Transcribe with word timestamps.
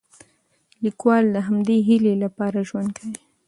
لیکوال 0.83 1.23
د 1.31 1.37
همدې 1.47 1.77
هیلې 1.87 2.13
لپاره 2.23 2.57
ژوند 2.69 2.89
کوي. 2.97 3.17